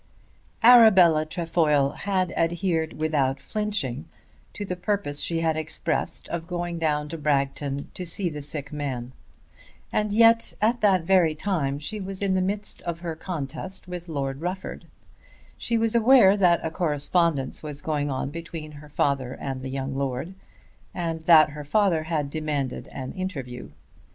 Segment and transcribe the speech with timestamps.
[0.63, 4.05] Arabella Trefoil had adhered without flinching
[4.51, 8.73] to the purpose she had expressed of going down to Bragton to see the sick
[8.73, 9.11] man.
[9.93, 14.09] And yet at that very time she was in the midst of her contest with
[14.09, 14.87] Lord Rufford.
[15.55, 19.93] She was aware that a correspondence was going on between her father and the young
[19.93, 20.33] lord
[20.95, 23.69] and that her father had demanded an interview.